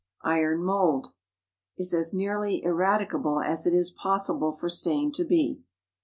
IRON 0.23 0.63
MOULD 0.63 1.09
Is 1.77 1.93
as 1.93 2.11
nearly 2.11 2.57
ineradicable 2.63 3.39
as 3.39 3.67
it 3.67 3.73
is 3.75 3.91
possible 3.91 4.51
for 4.51 4.67
stain 4.67 5.11
to 5.11 5.23
be. 5.23 5.61